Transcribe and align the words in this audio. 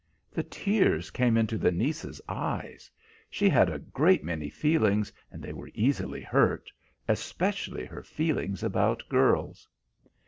The 0.31 0.41
tears 0.41 1.11
came 1.11 1.37
into 1.37 1.59
the 1.59 1.71
niece's 1.71 2.19
eyes; 2.27 2.89
she 3.29 3.47
had 3.47 3.69
a 3.69 3.77
great 3.77 4.23
many 4.23 4.49
feelings, 4.49 5.13
and 5.29 5.43
they 5.43 5.53
were 5.53 5.69
easily 5.75 6.23
hurt, 6.23 6.71
especially 7.07 7.85
her 7.85 8.01
feelings 8.01 8.63
about 8.63 9.07
girls. 9.09 9.67